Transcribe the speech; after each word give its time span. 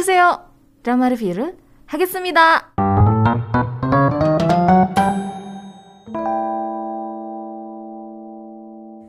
오세요. 0.00 0.40
드라마 0.82 1.08
리뷰를 1.10 1.56
하겠습니다. 1.86 2.72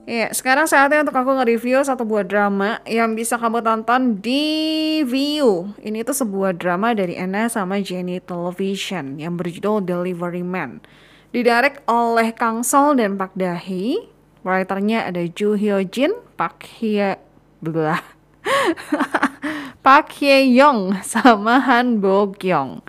Iya, 0.07 0.31
sekarang 0.31 0.65
saatnya 0.65 1.03
untuk 1.03 1.19
aku 1.19 1.35
nge-review 1.35 1.83
satu 1.83 2.01
buah 2.07 2.23
drama 2.23 2.79
yang 2.87 3.11
bisa 3.13 3.35
kamu 3.35 3.59
tonton 3.59 4.17
di 4.17 5.03
View. 5.03 5.71
Ini 5.83 6.01
tuh 6.07 6.15
sebuah 6.15 6.55
drama 6.55 6.95
dari 6.95 7.19
Anna 7.19 7.51
sama 7.51 7.83
Jenny 7.83 8.23
Television 8.23 9.19
yang 9.19 9.35
berjudul 9.35 9.83
Delivery 9.83 10.47
Man. 10.47 10.79
Didirect 11.35 11.83
oleh 11.91 12.31
Kang 12.31 12.63
Sol 12.63 12.95
dan 12.95 13.19
Pak 13.19 13.35
Dahi. 13.35 13.99
Writernya 14.47 15.11
ada 15.11 15.21
Ju 15.27 15.59
Hyo 15.59 15.83
Jin, 15.83 16.15
Pak 16.39 16.63
Hye... 16.79 17.19
Belah. 17.59 18.01
Pak 19.86 20.12
Hye 20.18 20.46
Young 20.52 20.98
sama 21.02 21.62
Han 21.62 21.98
Bo 22.02 22.30
Kyung. 22.34 22.82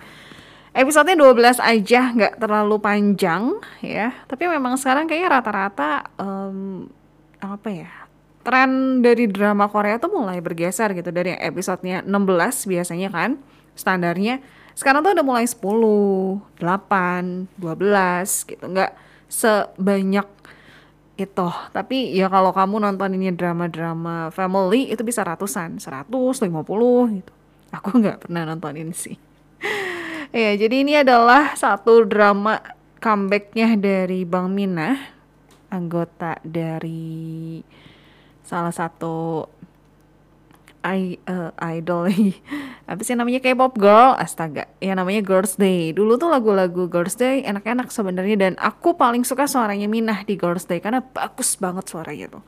Episodenya 0.74 1.14
12 1.14 1.62
aja, 1.62 2.00
nggak 2.10 2.42
terlalu 2.42 2.82
panjang 2.82 3.62
ya. 3.78 4.10
Tapi 4.26 4.50
memang 4.50 4.74
sekarang 4.74 5.06
kayaknya 5.06 5.38
rata-rata 5.38 6.10
um, 6.18 6.90
apa 7.38 7.68
ya 7.70 7.92
tren 8.44 9.00
dari 9.00 9.24
drama 9.24 9.66
Korea 9.72 9.96
tuh 9.96 10.12
mulai 10.12 10.38
bergeser 10.44 10.92
gitu 10.92 11.08
dari 11.08 11.32
episodenya 11.32 12.04
16 12.04 12.68
biasanya 12.68 13.08
kan 13.08 13.40
standarnya 13.72 14.44
sekarang 14.76 15.00
tuh 15.00 15.16
udah 15.16 15.24
mulai 15.24 15.48
10, 15.48 15.64
8, 16.60 16.60
12 17.56 18.50
gitu 18.52 18.64
nggak 18.68 18.92
sebanyak 19.32 20.28
itu. 21.14 21.48
Tapi 21.70 22.10
ya 22.14 22.26
kalau 22.26 22.50
kamu 22.50 22.82
nonton 22.82 23.14
ini 23.14 23.30
drama-drama 23.30 24.34
family 24.34 24.90
itu 24.90 25.02
bisa 25.06 25.22
ratusan. 25.22 25.78
100, 25.78 26.10
50 26.10 26.50
gitu. 27.22 27.32
Aku 27.74 27.88
nggak 28.00 28.26
pernah 28.26 28.42
nontonin 28.46 28.90
sih. 28.94 29.16
Ya 30.34 30.50
jadi 30.58 30.82
ini 30.82 30.98
adalah 30.98 31.54
satu 31.54 32.02
drama 32.02 32.58
comebacknya 32.98 33.78
dari 33.78 34.26
Bang 34.26 34.50
Minah 34.50 34.98
anggota 35.70 36.42
dari 36.42 37.62
salah 38.42 38.74
satu 38.74 39.46
I, 40.84 41.16
uh, 41.24 41.50
idol 41.64 42.12
apa 42.90 43.00
sih 43.00 43.16
namanya? 43.16 43.40
K-pop 43.40 43.80
girl? 43.80 44.12
Astaga. 44.20 44.68
Ya 44.78 44.92
namanya 44.92 45.24
Girls 45.24 45.56
Day. 45.56 45.96
Dulu 45.96 46.20
tuh 46.20 46.28
lagu-lagu 46.28 46.84
Girls 46.86 47.16
Day 47.16 47.40
enak-enak 47.40 47.88
sebenarnya 47.88 48.36
dan 48.36 48.52
aku 48.60 48.92
paling 48.92 49.24
suka 49.24 49.48
suaranya 49.48 49.88
Minah 49.88 50.28
di 50.28 50.36
Girls 50.36 50.68
Day 50.68 50.84
karena 50.84 51.00
bagus 51.00 51.56
banget 51.56 51.88
suaranya 51.88 52.36
tuh. 52.36 52.44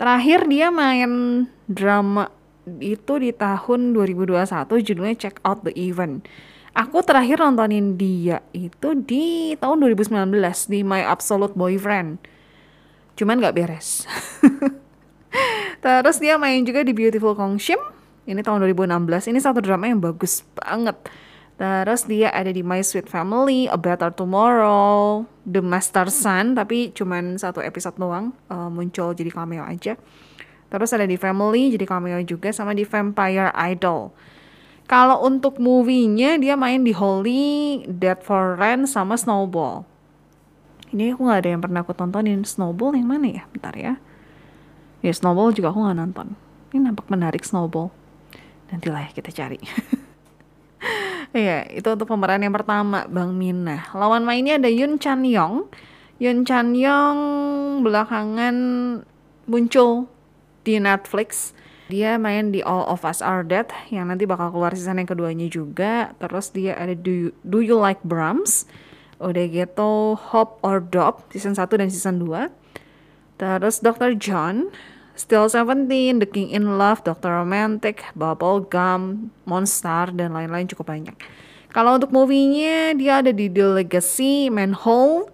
Terakhir 0.00 0.48
dia 0.48 0.72
main 0.72 1.44
drama 1.68 2.32
itu 2.80 3.20
di 3.20 3.30
tahun 3.36 3.92
2021 3.92 4.48
judulnya 4.80 5.16
Check 5.16 5.44
Out 5.44 5.68
the 5.68 5.74
Event. 5.76 6.24
Aku 6.72 7.02
terakhir 7.02 7.42
nontonin 7.42 7.98
dia 7.98 8.40
itu 8.54 8.94
di 8.94 9.58
tahun 9.58 9.82
2019 9.84 10.32
di 10.70 10.80
My 10.86 11.04
Absolute 11.04 11.52
Boyfriend. 11.58 12.22
Cuman 13.18 13.42
gak 13.42 13.58
beres. 13.58 14.06
Terus 15.84 16.16
dia 16.18 16.36
main 16.40 16.64
juga 16.66 16.82
di 16.82 16.92
Beautiful 16.96 17.38
Kongshim. 17.38 17.78
Ini 18.28 18.44
tahun 18.44 18.60
2016. 18.64 19.32
Ini 19.32 19.38
satu 19.40 19.64
drama 19.64 19.88
yang 19.88 20.00
bagus 20.00 20.44
banget. 20.52 20.96
Terus 21.58 22.06
dia 22.06 22.30
ada 22.30 22.54
di 22.54 22.62
My 22.62 22.78
Sweet 22.78 23.10
Family, 23.10 23.66
A 23.66 23.74
Better 23.74 24.14
Tomorrow, 24.14 25.26
The 25.42 25.58
Master 25.58 26.06
Sun, 26.06 26.54
tapi 26.54 26.94
cuman 26.94 27.34
satu 27.34 27.58
episode 27.58 27.98
doang 27.98 28.30
uh, 28.46 28.70
muncul 28.70 29.10
jadi 29.10 29.34
cameo 29.34 29.66
aja. 29.66 29.98
Terus 30.70 30.90
ada 30.94 31.02
di 31.02 31.18
Family 31.18 31.74
jadi 31.74 31.82
cameo 31.82 32.22
juga 32.22 32.54
sama 32.54 32.78
di 32.78 32.86
Vampire 32.86 33.50
Idol. 33.74 34.14
Kalau 34.88 35.20
untuk 35.26 35.58
movie-nya 35.58 36.38
dia 36.38 36.54
main 36.54 36.86
di 36.86 36.94
Holy, 36.94 37.84
Dead 37.90 38.22
for 38.22 38.54
Rent 38.54 38.86
sama 38.86 39.18
Snowball. 39.18 39.82
Ini 40.94 41.12
aku 41.12 41.28
nggak 41.28 41.40
ada 41.44 41.50
yang 41.52 41.60
pernah 41.60 41.80
aku 41.84 41.92
tontonin. 41.92 42.46
Snowball 42.46 42.96
yang 42.96 43.10
mana 43.10 43.28
ya? 43.28 43.42
Bentar 43.52 43.74
ya. 43.76 44.00
Ya 45.04 45.12
Snowball 45.14 45.54
juga 45.54 45.70
aku 45.70 45.84
nggak 45.84 45.98
nonton. 45.98 46.34
Ini 46.74 46.90
nampak 46.90 47.06
menarik 47.08 47.42
Snowball. 47.46 47.90
Nantilah 48.70 49.08
ya 49.08 49.10
kita 49.14 49.30
cari. 49.34 49.58
Iya, 51.28 51.68
itu 51.68 51.84
untuk 51.84 52.08
pemeran 52.08 52.40
yang 52.40 52.56
pertama, 52.56 53.04
Bang 53.04 53.36
Mina. 53.36 53.84
Lawan 53.92 54.24
mainnya 54.24 54.56
ada 54.56 54.72
Yun 54.72 54.96
Chan 54.96 55.20
Yong. 55.28 55.68
Yun 56.16 56.48
Chan 56.48 56.72
Yong 56.72 57.18
belakangan 57.84 58.56
muncul 59.44 60.08
di 60.64 60.80
Netflix 60.80 61.52
dia 61.88 62.20
main 62.20 62.52
di 62.52 62.60
All 62.60 62.84
of 62.84 63.00
Us 63.00 63.24
Are 63.24 63.40
Dead 63.40 63.64
yang 63.88 64.12
nanti 64.12 64.28
bakal 64.28 64.52
keluar 64.52 64.76
season 64.76 65.00
yang 65.00 65.08
keduanya 65.08 65.48
juga. 65.48 66.12
Terus 66.20 66.52
dia 66.52 66.76
ada 66.76 66.92
Do 66.92 67.08
You, 67.08 67.28
Do 67.48 67.64
you 67.64 67.80
Like 67.80 68.04
Brahms? 68.04 68.68
Udah 69.18 69.48
gitu 69.48 70.14
Hope 70.14 70.60
or 70.60 70.84
Dop 70.84 71.24
season 71.32 71.56
1 71.56 71.64
dan 71.80 71.88
season 71.88 72.20
2. 72.20 72.52
Terus 73.38 73.78
Dr. 73.78 74.18
John, 74.18 74.74
Still 75.14 75.46
Seventeen, 75.46 76.18
The 76.18 76.28
King 76.28 76.50
in 76.50 76.76
Love, 76.76 77.06
Dr. 77.06 77.30
Romantic, 77.42 78.02
Bubble 78.18 78.66
Gum, 78.66 79.30
Monster, 79.46 80.10
dan 80.10 80.34
lain-lain 80.34 80.66
cukup 80.66 80.90
banyak. 80.90 81.14
Kalau 81.70 81.94
untuk 81.94 82.10
movie-nya, 82.10 82.98
dia 82.98 83.22
ada 83.22 83.30
di 83.30 83.46
The 83.46 83.82
Legacy, 83.82 84.50
Manhole, 84.50 85.30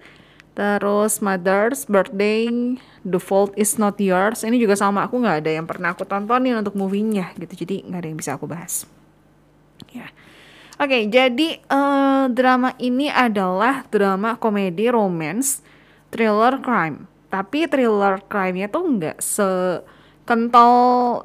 terus 0.53 1.25
Mother's 1.25 1.89
Birthday, 1.89 2.77
The 3.05 3.21
Fault 3.21 3.53
Is 3.61 3.77
Not 3.77 4.01
Yours 4.01 4.43
ini 4.49 4.57
juga 4.57 4.75
sama 4.81 5.05
aku 5.05 5.21
nggak 5.21 5.45
ada 5.45 5.51
yang 5.53 5.69
pernah 5.69 5.93
aku 5.93 6.09
tontonin 6.09 6.57
untuk 6.57 6.73
movie-nya 6.73 7.37
gitu 7.37 7.69
jadi 7.69 7.85
nggak 7.85 8.01
ada 8.01 8.09
yang 8.09 8.19
bisa 8.19 8.31
aku 8.41 8.49
bahas 8.49 8.89
ya 9.93 10.09
oke 10.81 10.89
okay, 10.89 11.03
jadi 11.13 11.61
uh, 11.69 12.33
drama 12.33 12.73
ini 12.81 13.13
adalah 13.13 13.85
drama 13.93 14.41
komedi 14.41 14.89
romance 14.89 15.61
thriller 16.09 16.57
crime 16.65 17.05
tapi 17.35 17.67
thriller 17.67 18.23
crime-nya 18.31 18.71
tuh 18.71 18.87
nggak 18.87 19.19
sekental 19.19 20.71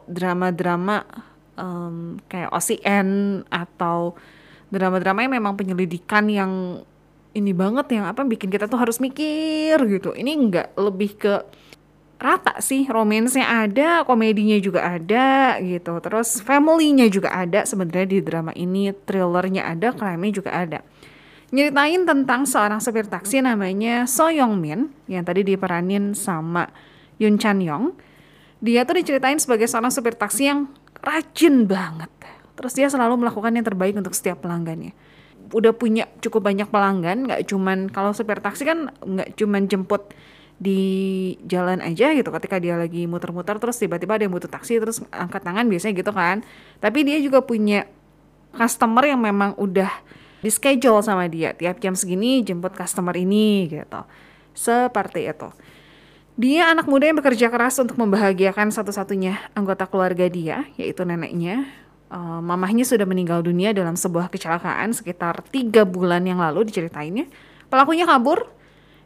drama-drama 0.09 1.05
um, 1.53 2.17
kayak 2.25 2.49
OCN 2.49 3.41
atau 3.53 4.17
drama-drama 4.73 5.21
yang 5.21 5.37
memang 5.37 5.53
penyelidikan 5.53 6.25
yang 6.25 6.81
ini 7.37 7.53
banget 7.53 7.93
yang 7.93 8.09
apa 8.09 8.25
bikin 8.25 8.49
kita 8.49 8.65
tuh 8.65 8.81
harus 8.81 8.97
mikir 8.97 9.77
gitu. 9.85 10.17
Ini 10.17 10.33
nggak 10.49 10.81
lebih 10.81 11.13
ke 11.13 11.45
rata 12.17 12.57
sih 12.57 12.89
romansnya 12.89 13.69
ada 13.69 14.01
komedinya 14.01 14.57
juga 14.57 14.89
ada 14.89 15.61
gitu. 15.61 15.93
Terus 16.01 16.41
familynya 16.41 17.05
juga 17.05 17.37
ada 17.37 17.69
sebenarnya 17.69 18.17
di 18.17 18.19
drama 18.25 18.49
ini 18.57 18.97
thrillernya 19.05 19.61
ada 19.61 19.93
crime-nya 19.93 20.33
juga 20.41 20.57
ada 20.57 20.81
nyeritain 21.49 22.05
tentang 22.05 22.45
seorang 22.45 22.77
supir 22.77 23.09
taksi 23.09 23.41
namanya 23.41 24.05
So 24.05 24.29
Young 24.29 24.61
Min 24.61 24.93
yang 25.09 25.25
tadi 25.25 25.41
diperanin 25.41 26.13
sama 26.13 26.69
Yun 27.17 27.41
Chan 27.41 27.59
Yong. 27.59 27.97
Dia 28.59 28.83
tuh 28.83 28.99
diceritain 28.99 29.39
sebagai 29.39 29.65
seorang 29.65 29.89
supir 29.89 30.13
taksi 30.13 30.51
yang 30.51 30.69
rajin 30.99 31.65
banget. 31.65 32.11
Terus 32.59 32.75
dia 32.75 32.91
selalu 32.91 33.23
melakukan 33.23 33.55
yang 33.55 33.63
terbaik 33.63 33.95
untuk 33.95 34.11
setiap 34.11 34.43
pelanggannya. 34.43 34.91
Udah 35.55 35.71
punya 35.71 36.05
cukup 36.19 36.45
banyak 36.45 36.67
pelanggan 36.67 37.25
nggak 37.25 37.47
cuman 37.47 37.87
kalau 37.89 38.11
supir 38.11 38.43
taksi 38.43 38.67
kan 38.67 38.91
nggak 38.99 39.39
cuman 39.39 39.65
jemput 39.71 40.11
di 40.59 41.39
jalan 41.47 41.79
aja 41.79 42.11
gitu 42.11 42.27
ketika 42.35 42.59
dia 42.59 42.75
lagi 42.75 43.07
muter-muter 43.07 43.55
terus 43.63 43.79
tiba-tiba 43.79 44.19
ada 44.19 44.27
yang 44.27 44.35
butuh 44.35 44.51
taksi 44.51 44.75
terus 44.75 44.99
angkat 45.09 45.39
tangan 45.39 45.65
biasanya 45.71 45.95
gitu 45.95 46.11
kan. 46.11 46.43
Tapi 46.83 47.07
dia 47.07 47.17
juga 47.23 47.39
punya 47.41 47.87
customer 48.51 49.07
yang 49.07 49.23
memang 49.23 49.55
udah 49.55 49.89
di 50.39 50.49
schedule 50.51 51.03
sama 51.03 51.27
dia. 51.27 51.55
Tiap 51.55 51.79
jam 51.83 51.93
segini 51.95 52.43
jemput 52.43 52.75
customer 52.75 53.15
ini 53.15 53.69
gitu. 53.69 54.01
Seperti 54.55 55.29
itu. 55.29 55.49
Dia 56.39 56.71
anak 56.71 56.87
muda 56.87 57.11
yang 57.11 57.19
bekerja 57.19 57.51
keras 57.51 57.79
untuk 57.83 57.99
membahagiakan 57.99 58.71
satu-satunya 58.71 59.51
anggota 59.53 59.83
keluarga 59.87 60.25
dia 60.31 60.63
yaitu 60.79 61.03
neneknya. 61.03 61.67
Uh, 62.09 62.41
mamahnya 62.41 62.89
sudah 62.89 63.05
meninggal 63.05 63.45
dunia 63.45 63.69
dalam 63.69 63.93
sebuah 63.93 64.33
kecelakaan 64.33 64.97
sekitar 64.97 65.45
tiga 65.53 65.85
bulan 65.85 66.25
yang 66.25 66.41
lalu 66.41 66.65
diceritainnya 66.65 67.29
pelakunya 67.69 68.09
kabur 68.09 68.49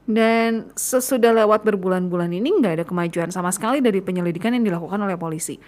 dan 0.03 0.71
sesudah 0.75 1.31
lewat 1.31 1.63
berbulan-bulan 1.63 2.31
ini 2.31 2.59
nggak 2.59 2.73
ada 2.79 2.85
kemajuan 2.87 3.31
sama 3.31 3.51
sekali 3.55 3.79
dari 3.79 4.03
penyelidikan 4.03 4.51
yang 4.51 4.63
dilakukan 4.63 4.99
oleh 4.99 5.15
polisi. 5.15 5.59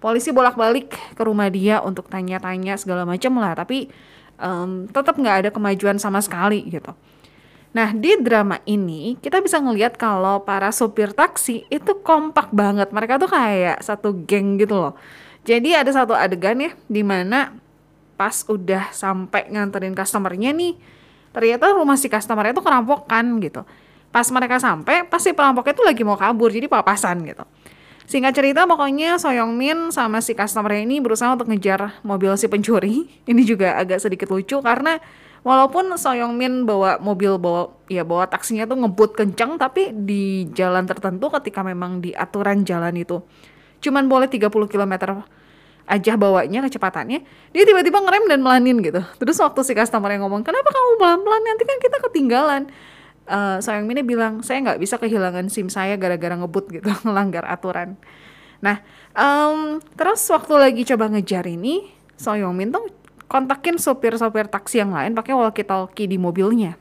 Polisi 0.00 0.32
bolak-balik 0.32 1.16
ke 1.16 1.22
rumah 1.22 1.46
dia 1.52 1.78
untuk 1.84 2.08
tanya-tanya 2.08 2.74
segala 2.74 3.06
macam 3.06 3.38
lah, 3.38 3.54
tapi 3.54 3.86
um, 4.38 4.86
tetap 4.88 5.18
nggak 5.18 5.36
ada 5.46 5.50
kemajuan 5.50 5.96
sama 5.96 6.20
sekali 6.22 6.64
gitu. 6.68 6.92
Nah 7.72 7.92
di 7.96 8.20
drama 8.20 8.60
ini 8.68 9.16
kita 9.16 9.40
bisa 9.40 9.56
ngelihat 9.56 9.96
kalau 9.96 10.44
para 10.44 10.68
sopir 10.70 11.12
taksi 11.16 11.64
itu 11.72 11.92
kompak 12.04 12.52
banget. 12.52 12.92
Mereka 12.92 13.16
tuh 13.16 13.32
kayak 13.32 13.80
satu 13.80 14.12
geng 14.28 14.60
gitu 14.60 14.76
loh. 14.76 14.94
Jadi 15.42 15.74
ada 15.74 15.90
satu 15.90 16.14
adegan 16.14 16.60
ya 16.60 16.70
di 16.86 17.02
mana 17.02 17.56
pas 18.22 18.46
udah 18.46 18.94
sampai 18.94 19.50
nganterin 19.50 19.98
customernya 19.98 20.54
nih 20.54 20.78
ternyata 21.32 21.72
rumah 21.74 21.96
si 21.98 22.06
customer 22.06 22.52
itu 22.52 22.62
kerampokan 22.62 23.40
gitu 23.42 23.66
pas 24.12 24.28
mereka 24.28 24.60
sampai 24.60 25.08
pasti 25.08 25.32
perampoknya 25.32 25.72
itu 25.72 25.82
lagi 25.82 26.02
mau 26.04 26.14
kabur 26.20 26.52
jadi 26.52 26.68
papasan 26.68 27.24
gitu 27.24 27.42
Singkat 28.12 28.36
cerita 28.36 28.68
pokoknya 28.68 29.16
Soyong 29.16 29.56
Min 29.56 29.88
sama 29.88 30.20
si 30.20 30.36
customer 30.36 30.76
ini 30.76 31.00
berusaha 31.00 31.32
untuk 31.32 31.48
ngejar 31.48 31.96
mobil 32.04 32.36
si 32.36 32.44
pencuri. 32.44 33.08
Ini 33.30 33.40
juga 33.40 33.80
agak 33.80 34.04
sedikit 34.04 34.28
lucu 34.28 34.60
karena 34.60 35.00
walaupun 35.40 35.88
Soyong 35.96 36.36
Min 36.36 36.68
bawa 36.68 37.00
mobil 37.00 37.40
bawa 37.40 37.72
ya 37.88 38.04
bawa 38.04 38.28
taksinya 38.28 38.68
tuh 38.68 38.84
ngebut 38.84 39.16
kencang 39.16 39.56
tapi 39.56 39.96
di 39.96 40.44
jalan 40.52 40.84
tertentu 40.84 41.32
ketika 41.40 41.64
memang 41.64 42.04
di 42.04 42.12
aturan 42.12 42.68
jalan 42.68 42.92
itu 43.00 43.24
cuman 43.80 44.04
boleh 44.12 44.28
30 44.28 44.52
km 44.52 45.24
aja 45.88 46.12
bawanya 46.20 46.68
kecepatannya 46.68 47.24
dia 47.56 47.64
tiba-tiba 47.64 47.96
ngerem 47.96 48.28
dan 48.28 48.44
melanin 48.44 48.76
gitu. 48.84 49.00
Terus 49.24 49.40
waktu 49.40 49.64
si 49.64 49.72
customer 49.72 50.12
yang 50.12 50.28
ngomong 50.28 50.44
kenapa 50.44 50.68
kamu 50.68 51.00
pelan-pelan? 51.00 51.42
Nanti 51.48 51.64
kan 51.64 51.78
kita 51.80 51.96
ketinggalan 52.12 52.68
uh, 53.28 53.58
Soyong 53.62 53.86
Min 53.86 54.02
bilang 54.06 54.40
saya 54.40 54.62
nggak 54.62 54.80
bisa 54.80 54.96
kehilangan 54.98 55.46
SIM 55.52 55.68
saya 55.68 55.94
gara-gara 55.98 56.34
ngebut 56.38 56.80
gitu 56.80 56.88
melanggar 57.06 57.46
aturan. 57.46 57.98
Nah 58.62 58.80
um, 59.14 59.82
terus 59.94 60.22
waktu 60.30 60.54
lagi 60.58 60.82
coba 60.88 61.10
ngejar 61.12 61.46
ini 61.46 61.90
Soyong 62.18 62.54
Min 62.54 62.70
tuh 62.70 62.86
kontakin 63.30 63.80
sopir-sopir 63.80 64.48
taksi 64.48 64.84
yang 64.84 64.92
lain 64.92 65.16
pakai 65.16 65.32
walkie-talkie 65.32 66.06
di 66.06 66.20
mobilnya. 66.20 66.76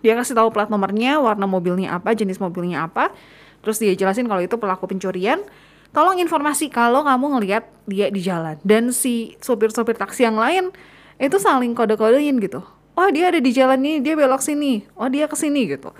Dia 0.00 0.16
kasih 0.16 0.32
tahu 0.32 0.48
plat 0.50 0.72
nomornya 0.72 1.20
warna 1.20 1.44
mobilnya 1.44 2.00
apa 2.00 2.16
jenis 2.16 2.40
mobilnya 2.40 2.88
apa. 2.88 3.12
Terus 3.60 3.76
dia 3.76 3.92
jelasin 3.92 4.24
kalau 4.24 4.40
itu 4.40 4.56
pelaku 4.56 4.88
pencurian. 4.88 5.44
Tolong 5.90 6.22
informasi 6.22 6.70
kalau 6.70 7.02
kamu 7.02 7.36
ngelihat 7.36 7.64
dia 7.84 8.08
di 8.08 8.22
jalan. 8.22 8.56
Dan 8.62 8.94
si 8.94 9.36
sopir-sopir 9.42 9.98
taksi 9.98 10.24
yang 10.24 10.38
lain 10.38 10.72
itu 11.20 11.36
saling 11.36 11.76
kode-kodein 11.76 12.40
gitu 12.40 12.64
oh 12.98 13.08
dia 13.10 13.30
ada 13.30 13.40
di 13.42 13.50
jalan 13.54 13.78
ini 13.82 13.98
dia 14.02 14.14
belok 14.18 14.42
sini. 14.42 14.86
Oh 14.98 15.06
dia 15.06 15.26
ke 15.30 15.36
sini 15.38 15.66
gitu. 15.70 15.94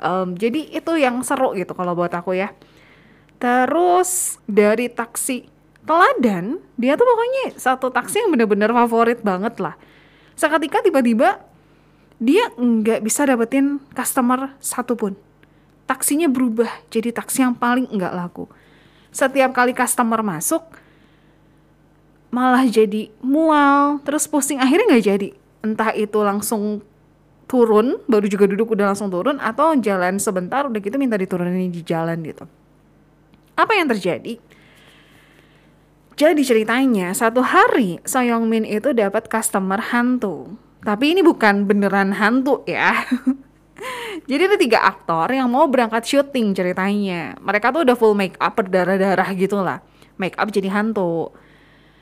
Um, 0.00 0.32
jadi 0.32 0.72
itu 0.72 0.92
yang 0.96 1.20
seru 1.20 1.52
gitu 1.56 1.76
kalau 1.76 1.92
buat 1.92 2.12
aku 2.12 2.32
ya. 2.36 2.56
Terus 3.40 4.40
dari 4.48 4.88
taksi 4.88 5.48
teladan 5.84 6.60
dia 6.76 6.96
tuh 6.96 7.08
pokoknya 7.08 7.56
satu 7.56 7.88
taksi 7.88 8.24
yang 8.24 8.30
bener-bener 8.32 8.72
favorit 8.72 9.20
banget 9.24 9.60
lah. 9.60 9.76
Seketika 10.36 10.80
tiba-tiba 10.84 11.40
dia 12.20 12.52
nggak 12.56 13.00
bisa 13.00 13.24
dapetin 13.24 13.80
customer 13.96 14.52
satupun 14.60 15.16
taksinya 15.88 16.28
berubah 16.28 16.68
jadi 16.92 17.16
taksi 17.16 17.48
yang 17.48 17.56
paling 17.56 17.88
nggak 17.88 18.12
laku. 18.12 18.44
Setiap 19.10 19.50
kali 19.56 19.72
customer 19.72 20.20
masuk 20.20 20.62
malah 22.30 22.62
jadi 22.68 23.08
mual 23.24 23.98
terus 24.04 24.28
pusing. 24.28 24.60
Akhirnya 24.60 24.96
nggak 24.96 25.06
jadi 25.16 25.28
entah 25.60 25.92
itu 25.92 26.18
langsung 26.20 26.80
turun 27.50 27.98
baru 28.06 28.26
juga 28.30 28.46
duduk 28.46 28.78
udah 28.78 28.94
langsung 28.94 29.10
turun 29.10 29.42
atau 29.42 29.74
jalan 29.78 30.22
sebentar 30.22 30.64
udah 30.70 30.80
gitu 30.80 30.96
minta 30.96 31.18
diturunin 31.18 31.70
di 31.70 31.82
jalan 31.82 32.22
gitu 32.22 32.46
apa 33.58 33.72
yang 33.74 33.90
terjadi 33.90 34.38
jadi 36.14 36.42
ceritanya 36.44 37.10
satu 37.16 37.40
hari 37.42 37.98
Soyong 38.04 38.46
Min 38.46 38.68
itu 38.68 38.94
dapat 38.94 39.26
customer 39.26 39.82
hantu 39.90 40.54
tapi 40.86 41.12
ini 41.12 41.20
bukan 41.26 41.66
beneran 41.66 42.14
hantu 42.16 42.62
ya 42.64 43.02
Jadi 44.28 44.42
ada 44.46 44.58
tiga 44.60 44.78
aktor 44.84 45.32
yang 45.32 45.48
mau 45.48 45.64
berangkat 45.66 46.04
syuting 46.04 46.52
ceritanya. 46.52 47.36
Mereka 47.40 47.72
tuh 47.72 47.82
udah 47.88 47.96
full 47.96 48.12
make 48.12 48.36
up 48.36 48.54
berdarah-darah 48.54 49.28
gitu 49.34 49.60
lah. 49.64 49.80
Make 50.20 50.36
up 50.36 50.52
jadi 50.52 50.68
hantu. 50.68 51.32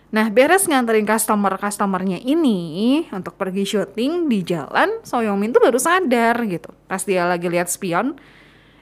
Nah, 0.08 0.32
beres 0.32 0.64
nganterin 0.64 1.04
customer-customernya 1.04 2.24
ini 2.24 3.04
untuk 3.12 3.36
pergi 3.36 3.68
syuting 3.68 4.32
di 4.32 4.40
jalan, 4.40 5.04
Soyongmin 5.04 5.52
tuh 5.52 5.60
baru 5.60 5.76
sadar 5.76 6.40
gitu. 6.48 6.72
Pas 6.88 7.04
dia 7.04 7.28
lagi 7.28 7.44
lihat 7.44 7.68
spion, 7.68 8.16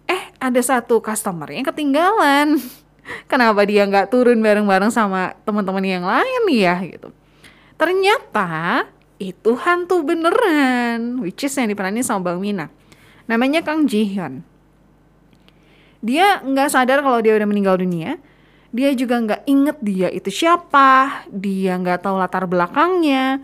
eh 0.06 0.30
ada 0.38 0.62
satu 0.62 1.02
customer 1.02 1.50
yang 1.50 1.66
ketinggalan. 1.66 2.62
Kenapa 3.30 3.66
dia 3.66 3.86
nggak 3.90 4.14
turun 4.14 4.38
bareng-bareng 4.38 4.94
sama 4.94 5.34
teman-teman 5.42 5.82
yang 5.82 6.06
lain 6.06 6.42
ya 6.54 6.78
gitu. 6.86 7.10
Ternyata 7.74 8.86
itu 9.18 9.58
hantu 9.58 10.06
beneran, 10.06 11.18
which 11.26 11.42
is 11.42 11.54
yang 11.58 11.66
diperanin 11.66 12.06
sama 12.06 12.30
Bang 12.30 12.38
Mina 12.38 12.70
namanya 13.26 13.60
Kang 13.62 13.84
Ji 13.86 14.06
Hyun. 14.06 14.42
Dia 16.02 16.40
nggak 16.40 16.70
sadar 16.70 17.02
kalau 17.02 17.18
dia 17.18 17.34
udah 17.34 17.46
meninggal 17.46 17.76
dunia. 17.82 18.22
Dia 18.74 18.90
juga 18.94 19.18
nggak 19.22 19.42
inget 19.46 19.78
dia 19.82 20.08
itu 20.10 20.30
siapa. 20.30 21.22
Dia 21.30 21.78
nggak 21.78 22.06
tahu 22.06 22.16
latar 22.18 22.46
belakangnya. 22.46 23.42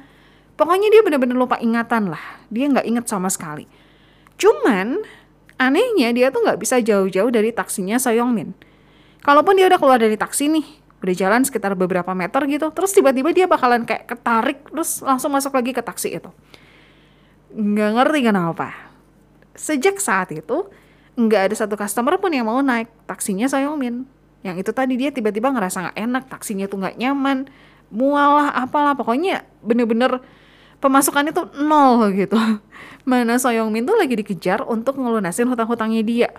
Pokoknya 0.59 0.89
dia 0.93 1.03
benar-benar 1.03 1.37
lupa 1.39 1.57
ingatan 1.59 2.13
lah. 2.13 2.23
Dia 2.53 2.71
nggak 2.71 2.87
inget 2.87 3.05
sama 3.09 3.31
sekali. 3.33 3.67
Cuman 4.39 5.03
anehnya 5.59 6.11
dia 6.11 6.35
tuh 6.35 6.43
nggak 6.43 6.59
bisa 6.59 6.83
jauh-jauh 6.83 7.31
dari 7.31 7.55
taksinya 7.55 7.97
Soyongmin. 7.97 8.55
Kalaupun 9.23 9.55
dia 9.55 9.71
udah 9.71 9.79
keluar 9.79 10.03
dari 10.03 10.19
taksi 10.19 10.51
nih, 10.51 10.67
udah 10.99 11.15
jalan 11.15 11.47
sekitar 11.47 11.79
beberapa 11.79 12.11
meter 12.11 12.43
gitu, 12.51 12.75
terus 12.75 12.91
tiba-tiba 12.91 13.31
dia 13.31 13.47
bakalan 13.47 13.87
kayak 13.87 14.11
ketarik, 14.11 14.67
terus 14.67 14.99
langsung 14.99 15.31
masuk 15.31 15.55
lagi 15.55 15.71
ke 15.71 15.79
taksi 15.79 16.19
itu. 16.19 16.31
Nggak 17.55 17.91
ngerti 18.01 18.21
kenapa 18.25 18.69
Sejak 19.53 20.01
saat 20.01 20.33
itu, 20.33 20.73
nggak 21.15 21.53
ada 21.53 21.55
satu 21.55 21.77
customer 21.77 22.17
pun 22.17 22.33
yang 22.33 22.49
mau 22.49 22.59
naik 22.65 22.89
taksinya 23.05 23.45
Xiaomi. 23.47 24.03
Yang 24.43 24.67
itu 24.67 24.71
tadi 24.75 24.95
dia 24.99 25.11
tiba-tiba 25.15 25.55
ngerasa 25.55 25.91
nggak 25.91 25.99
enak, 25.99 26.23
taksinya 26.27 26.67
tuh 26.67 26.83
nggak 26.83 26.99
nyaman, 26.99 27.47
mual 27.95 28.43
lah, 28.43 28.49
apalah, 28.55 28.99
pokoknya 28.99 29.47
bener-bener 29.63 30.19
pemasukan 30.83 31.31
itu 31.31 31.43
nol 31.63 32.11
gitu. 32.11 32.35
Mana 33.09 33.39
Xiaomi 33.39 33.87
tuh 33.87 33.95
lagi 33.95 34.19
dikejar 34.19 34.67
untuk 34.67 34.99
ngelunasin 34.99 35.47
hutang-hutangnya 35.47 36.03
dia. 36.03 36.31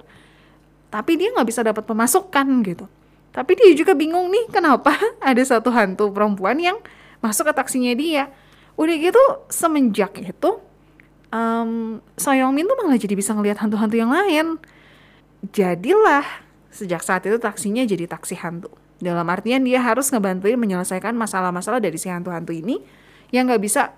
Tapi 0.91 1.15
dia 1.15 1.31
nggak 1.31 1.47
bisa 1.47 1.63
dapat 1.63 1.87
pemasukan 1.87 2.47
gitu. 2.67 2.85
Tapi 3.33 3.51
dia 3.57 3.71
juga 3.73 3.97
bingung 3.97 4.29
nih 4.29 4.51
kenapa 4.51 4.93
ada 5.23 5.41
satu 5.41 5.71
hantu 5.71 6.11
perempuan 6.11 6.59
yang 6.59 6.77
masuk 7.23 7.49
ke 7.49 7.53
taksinya 7.55 7.95
dia. 7.95 8.27
Udah 8.75 8.95
gitu 8.99 9.23
semenjak 9.47 10.19
itu 10.19 10.59
um, 11.33 12.03
Soyongmin 12.19 12.67
tuh 12.67 12.77
malah 12.77 12.99
jadi 12.99 13.15
bisa 13.15 13.31
ngelihat 13.33 13.63
hantu-hantu 13.63 13.95
yang 13.97 14.11
lain. 14.11 14.59
Jadilah 15.55 16.42
sejak 16.73 17.05
saat 17.05 17.21
itu 17.29 17.37
taksinya 17.37 17.85
jadi 17.85 18.09
taksi 18.09 18.33
hantu. 18.41 18.73
Dalam 18.97 19.29
artian 19.29 19.61
dia 19.61 19.79
harus 19.79 20.09
ngebantuin 20.09 20.57
menyelesaikan 20.57 21.13
masalah-masalah 21.13 21.77
dari 21.77 22.01
si 22.01 22.09
hantu-hantu 22.09 22.51
ini 22.51 22.81
yang 23.29 23.45
nggak 23.45 23.61
bisa 23.61 23.93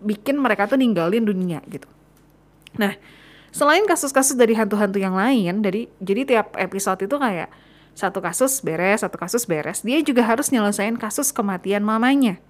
bikin 0.00 0.40
mereka 0.40 0.64
tuh 0.64 0.80
ninggalin 0.80 1.24
dunia 1.24 1.60
gitu. 1.68 1.86
Nah, 2.80 2.96
selain 3.52 3.84
kasus-kasus 3.84 4.34
dari 4.34 4.56
hantu-hantu 4.56 4.96
yang 4.98 5.14
lain, 5.14 5.60
dari 5.60 5.86
jadi 6.00 6.24
tiap 6.24 6.56
episode 6.56 7.04
itu 7.04 7.16
kayak 7.20 7.52
satu 7.94 8.18
kasus 8.18 8.58
beres, 8.64 9.06
satu 9.06 9.14
kasus 9.20 9.46
beres, 9.46 9.86
dia 9.86 10.02
juga 10.02 10.26
harus 10.26 10.50
nyelesain 10.50 10.98
kasus 10.98 11.30
kematian 11.30 11.86
mamanya 11.86 12.42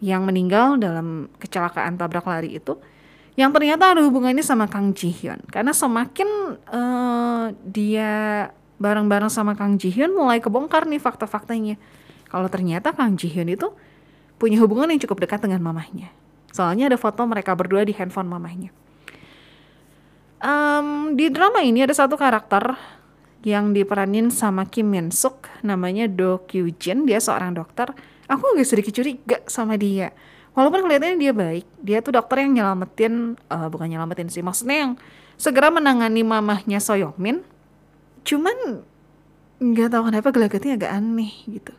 yang 0.00 0.24
meninggal 0.24 0.80
dalam 0.80 1.28
kecelakaan 1.40 2.00
tabrak 2.00 2.24
lari 2.24 2.56
itu 2.56 2.80
yang 3.40 3.56
ternyata 3.56 3.96
ada 3.96 4.04
hubungannya 4.04 4.44
sama 4.44 4.68
Kang 4.68 4.92
Ji 4.92 5.08
Hyun. 5.08 5.40
Karena 5.48 5.72
semakin 5.72 6.60
uh, 6.68 7.48
dia 7.64 8.12
bareng-bareng 8.76 9.32
sama 9.32 9.56
Kang 9.56 9.80
Ji 9.80 9.88
Hyun 9.88 10.12
mulai 10.12 10.44
kebongkar 10.44 10.84
nih 10.84 11.00
fakta-faktanya. 11.00 11.80
Kalau 12.28 12.52
ternyata 12.52 12.92
Kang 12.92 13.16
Ji 13.16 13.32
Hyun 13.32 13.48
itu 13.48 13.72
punya 14.36 14.60
hubungan 14.60 14.92
yang 14.92 15.00
cukup 15.00 15.24
dekat 15.24 15.40
dengan 15.40 15.64
mamahnya. 15.64 16.12
Soalnya 16.52 16.92
ada 16.92 17.00
foto 17.00 17.24
mereka 17.24 17.56
berdua 17.56 17.80
di 17.88 17.96
handphone 17.96 18.28
mamahnya. 18.28 18.76
Um, 20.40 21.16
di 21.16 21.32
drama 21.32 21.64
ini 21.64 21.84
ada 21.84 21.96
satu 21.96 22.20
karakter 22.20 22.76
yang 23.40 23.72
diperanin 23.72 24.28
sama 24.28 24.68
Kim 24.68 24.92
Min 24.92 25.08
Suk 25.08 25.48
namanya 25.64 26.04
Do 26.08 26.44
Kyu 26.44 26.76
Jin 26.76 27.08
dia 27.08 27.24
seorang 27.24 27.56
dokter. 27.56 27.88
Aku 28.28 28.52
agak 28.52 28.68
sedikit 28.68 28.92
curiga 29.00 29.40
sama 29.48 29.80
dia 29.80 30.12
walaupun 30.54 30.86
kelihatannya 30.86 31.18
dia 31.18 31.32
baik 31.32 31.66
dia 31.80 31.98
tuh 32.02 32.14
dokter 32.14 32.42
yang 32.42 32.58
nyelamatin 32.58 33.38
uh, 33.50 33.68
bukan 33.70 33.88
nyelamatin 33.90 34.28
sih 34.28 34.42
maksudnya 34.42 34.88
yang 34.88 34.92
segera 35.40 35.70
menangani 35.72 36.26
mamahnya 36.26 36.82
Soyongmin 36.82 37.42
cuman 38.26 38.84
nggak 39.60 39.88
tahu 39.92 40.02
kenapa 40.08 40.28
gelagatnya 40.32 40.72
agak 40.76 40.92
aneh 40.92 41.32
gitu 41.48 41.72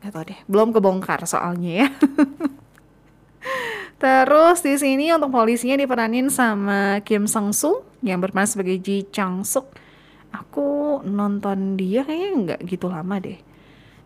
nggak 0.00 0.12
tahu 0.12 0.24
deh 0.28 0.40
belum 0.48 0.74
kebongkar 0.74 1.24
soalnya 1.24 1.86
ya 1.86 1.88
Terus 4.02 4.66
di 4.66 4.74
sini 4.74 5.14
untuk 5.14 5.30
polisinya 5.30 5.78
diperanin 5.78 6.26
sama 6.26 6.98
Kim 7.06 7.30
Sang 7.30 7.54
Soo 7.54 7.86
yang 8.02 8.18
berperan 8.18 8.50
sebagai 8.50 8.82
Ji 8.82 9.06
Chang 9.14 9.46
Suk. 9.46 9.70
Aku 10.34 10.98
nonton 11.06 11.78
dia 11.78 12.02
kayaknya 12.02 12.30
nggak 12.34 12.60
gitu 12.66 12.90
lama 12.90 13.22
deh. 13.22 13.38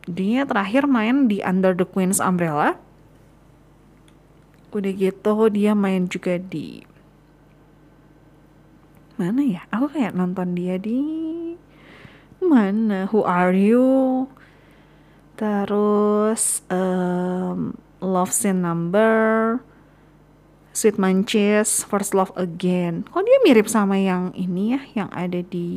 Dia 0.04 0.44
terakhir 0.44 0.84
main 0.84 1.32
di 1.32 1.40
Under 1.40 1.72
the 1.72 1.88
Queen's 1.88 2.20
Umbrella 2.20 2.76
udah 4.74 4.92
gitu 4.92 5.34
dia 5.52 5.72
main 5.74 6.10
juga 6.10 6.38
di 6.38 6.82
mana 9.16 9.40
ya? 9.40 9.62
Aku 9.72 9.88
kayak 9.88 10.12
nonton 10.12 10.52
dia 10.52 10.76
di 10.76 11.00
mana? 12.44 13.08
Who 13.08 13.24
Are 13.24 13.56
You? 13.56 14.28
Terus 15.36 16.64
um, 16.68 17.76
Love 18.00 18.32
Scene 18.32 18.60
Number 18.60 19.56
Sweet 20.76 21.00
Manches 21.00 21.80
First 21.88 22.12
Love 22.12 22.32
Again. 22.36 23.08
Kok 23.08 23.24
dia 23.24 23.38
mirip 23.48 23.64
sama 23.72 23.96
yang 23.96 24.36
ini 24.36 24.76
ya? 24.76 24.80
Yang 25.04 25.10
ada 25.16 25.40
di 25.40 25.68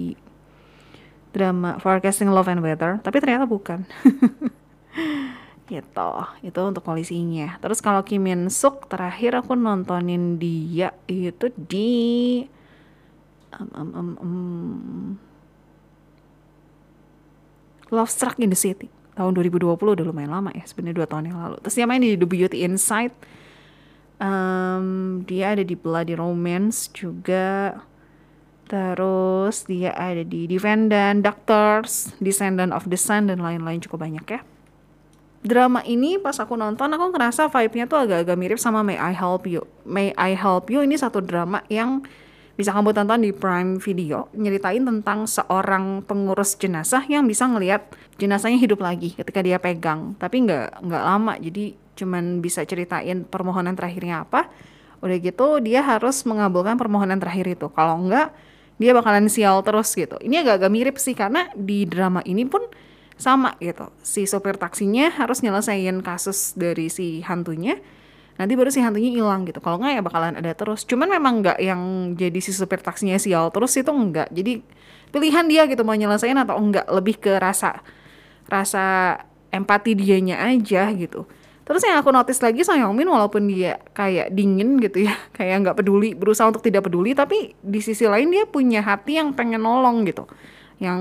drama 1.31 1.79
Forecasting 1.79 2.27
Love 2.27 2.51
and 2.51 2.59
Weather, 2.59 2.99
tapi 2.99 3.23
ternyata 3.23 3.47
bukan. 3.47 3.87
gitu 5.69 6.11
itu 6.41 6.59
untuk 6.59 6.81
polisinya 6.81 7.61
terus 7.61 7.79
kalau 7.79 8.01
Kim 8.01 8.25
Min 8.25 8.49
Suk 8.49 8.89
terakhir 8.89 9.37
aku 9.37 9.53
nontonin 9.53 10.41
dia 10.41 10.91
itu 11.05 11.53
di 11.53 12.41
um, 13.53 13.69
um, 13.77 13.89
um, 13.93 14.09
um, 14.17 14.99
Love 17.93 18.09
Struck 18.09 18.41
in 18.41 18.49
the 18.49 18.57
City 18.57 18.89
tahun 19.13 19.37
2020 19.37 19.77
udah 19.77 20.05
lumayan 20.05 20.31
lama 20.31 20.49
ya 20.55 20.63
sebenarnya 20.63 21.03
dua 21.03 21.07
tahun 21.11 21.27
yang 21.27 21.37
lalu. 21.43 21.57
Terus 21.59 21.75
dia 21.75 21.83
main 21.89 21.99
di 21.99 22.15
The 22.15 22.29
Beauty 22.29 22.63
Inside. 22.63 23.11
Um, 24.15 24.87
dia 25.27 25.51
ada 25.51 25.63
di 25.67 25.75
Bloody 25.75 26.15
Romance 26.15 26.87
juga. 26.95 27.83
Terus 28.69 29.67
dia 29.67 29.91
ada 29.97 30.23
di 30.23 30.47
Defendant, 30.47 31.19
Doctors, 31.19 32.15
Descendant 32.23 32.71
of 32.71 32.87
the 32.87 32.95
Sun 32.95 33.27
dan 33.27 33.43
lain-lain 33.43 33.83
cukup 33.83 34.07
banyak 34.07 34.23
ya 34.29 34.39
drama 35.39 35.79
ini 35.87 36.19
pas 36.19 36.35
aku 36.35 36.59
nonton 36.59 36.91
aku 36.91 37.15
ngerasa 37.15 37.47
vibe-nya 37.47 37.87
tuh 37.87 37.99
agak-agak 38.03 38.35
mirip 38.35 38.59
sama 38.59 38.83
May 38.83 38.99
I 38.99 39.15
Help 39.15 39.47
You. 39.47 39.63
May 39.87 40.11
I 40.19 40.35
Help 40.35 40.67
You 40.67 40.83
ini 40.83 40.99
satu 40.99 41.23
drama 41.23 41.63
yang 41.71 42.03
bisa 42.59 42.75
kamu 42.75 42.91
tonton 42.91 43.23
di 43.23 43.31
Prime 43.31 43.79
Video 43.79 44.27
nyeritain 44.35 44.83
tentang 44.83 45.23
seorang 45.23 46.03
pengurus 46.03 46.59
jenazah 46.59 47.07
yang 47.07 47.23
bisa 47.23 47.47
ngelihat 47.47 47.87
jenazahnya 48.19 48.59
hidup 48.59 48.83
lagi 48.83 49.15
ketika 49.15 49.39
dia 49.39 49.55
pegang. 49.55 50.19
Tapi 50.19 50.43
nggak 50.43 50.83
nggak 50.83 51.03
lama 51.07 51.39
jadi 51.39 51.71
cuman 51.95 52.43
bisa 52.43 52.67
ceritain 52.67 53.23
permohonan 53.23 53.79
terakhirnya 53.79 54.27
apa. 54.27 54.51
Udah 54.99 55.15
gitu 55.23 55.63
dia 55.63 55.79
harus 55.79 56.19
mengabulkan 56.27 56.75
permohonan 56.75 57.15
terakhir 57.15 57.47
itu. 57.47 57.71
Kalau 57.71 57.95
enggak 57.95 58.35
dia 58.75 58.91
bakalan 58.91 59.31
sial 59.31 59.63
terus 59.63 59.95
gitu. 59.95 60.19
Ini 60.19 60.43
agak-agak 60.43 60.71
mirip 60.71 60.95
sih 60.99 61.15
karena 61.15 61.47
di 61.55 61.87
drama 61.87 62.19
ini 62.27 62.43
pun 62.43 62.67
sama 63.19 63.59
gitu. 63.59 63.91
Si 63.99 64.23
sopir 64.23 64.55
taksinya 64.55 65.11
harus 65.11 65.43
nyelesain 65.43 65.99
kasus 65.99 66.55
dari 66.55 66.87
si 66.87 67.19
hantunya 67.27 67.77
nanti 68.39 68.55
baru 68.55 68.71
si 68.71 68.79
hantunya 68.79 69.11
hilang 69.11 69.43
gitu. 69.43 69.59
Kalau 69.59 69.83
nggak 69.83 69.99
ya 69.99 70.01
bakalan 70.01 70.39
ada 70.39 70.55
terus. 70.55 70.87
Cuman 70.87 71.11
memang 71.11 71.43
nggak 71.43 71.59
yang 71.59 72.15
jadi 72.15 72.39
si 72.39 72.55
sopir 72.55 72.79
taksinya 72.79 73.19
sial 73.19 73.51
terus 73.51 73.75
itu 73.75 73.91
enggak 73.91 74.31
jadi 74.31 74.63
pilihan 75.11 75.45
dia 75.51 75.67
gitu 75.67 75.83
mau 75.83 75.99
nyelesain 75.99 76.39
atau 76.39 76.55
enggak 76.55 76.87
lebih 76.87 77.19
ke 77.19 77.35
rasa 77.35 77.83
rasa 78.47 79.19
empati 79.51 79.99
dianya 79.99 80.39
aja 80.39 80.87
gitu. 80.95 81.27
Terus 81.69 81.85
yang 81.85 82.01
aku 82.01 82.09
notice 82.09 82.41
lagi 82.41 82.65
Song 82.65 82.81
Yong 82.81 82.97
Min 82.97 83.05
walaupun 83.05 83.45
dia 83.45 83.77
kayak 83.93 84.33
dingin 84.33 84.81
gitu 84.81 85.05
ya 85.05 85.13
kayak 85.37 85.67
nggak 85.67 85.77
peduli 85.83 86.15
berusaha 86.15 86.49
untuk 86.49 86.63
tidak 86.63 86.87
peduli 86.87 87.13
tapi 87.13 87.53
di 87.61 87.77
sisi 87.83 88.09
lain 88.09 88.33
dia 88.33 88.47
punya 88.49 88.81
hati 88.81 89.21
yang 89.21 89.37
pengen 89.37 89.61
nolong 89.61 90.01
gitu 90.07 90.25
yang 90.79 90.99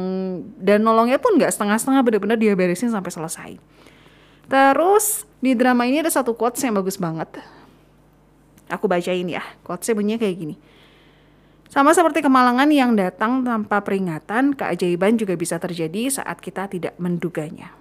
dan 0.59 0.83
nolongnya 0.83 1.23
pun 1.23 1.39
nggak 1.39 1.55
setengah-setengah 1.55 2.03
bener-bener 2.03 2.39
dia 2.39 2.53
beresin 2.59 2.91
sampai 2.91 3.15
selesai. 3.15 3.51
Terus 4.51 5.23
di 5.39 5.55
drama 5.55 5.87
ini 5.87 6.03
ada 6.03 6.11
satu 6.11 6.35
quotes 6.35 6.61
yang 6.67 6.75
bagus 6.75 6.99
banget. 6.99 7.39
Aku 8.69 8.91
bacain 8.91 9.25
ya. 9.31 9.41
Quotesnya 9.65 9.95
bunyinya 9.97 10.21
kayak 10.21 10.37
gini. 10.37 10.57
Sama 11.69 11.93
seperti 11.93 12.25
kemalangan 12.25 12.73
yang 12.73 12.97
datang 12.97 13.45
tanpa 13.45 13.85
peringatan, 13.85 14.57
keajaiban 14.57 15.21
juga 15.21 15.37
bisa 15.37 15.61
terjadi 15.61 16.09
saat 16.09 16.41
kita 16.41 16.65
tidak 16.65 16.97
menduganya. 16.97 17.77